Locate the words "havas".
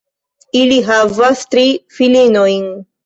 0.87-1.43